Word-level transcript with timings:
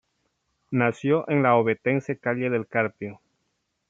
Nació 0.71 1.29
en 1.29 1.43
la 1.43 1.53
ovetense 1.57 2.17
calle 2.17 2.49
del 2.49 2.65
Carpio. 2.65 3.21